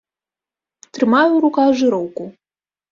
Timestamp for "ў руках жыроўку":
1.33-2.23